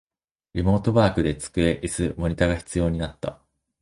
[0.55, 3.39] リモートワークで机、イス、モニタが必要になった